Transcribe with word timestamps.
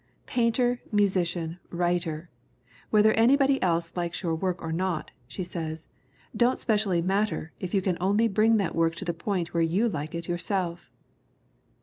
"Painter, 0.25 0.81
musi 0.91 1.23
cian, 1.31 1.59
writer 1.69 2.31
whether 2.89 3.11
anybody 3.13 3.61
else 3.61 3.95
likes 3.95 4.23
your 4.23 4.33
work 4.33 4.59
or 4.59 4.71
not," 4.71 5.11
she 5.27 5.43
says, 5.43 5.85
"doesn't 6.35 6.57
specially 6.57 7.03
matter 7.03 7.51
if 7.59 7.71
you 7.71 7.83
can 7.83 7.99
only 8.01 8.27
bring 8.27 8.57
that 8.57 8.73
work 8.73 8.95
to 8.95 9.05
the 9.05 9.13
point 9.13 9.53
where 9.53 9.61
you 9.61 9.87
like 9.87 10.15
it 10.15 10.27
yourself." 10.27 10.89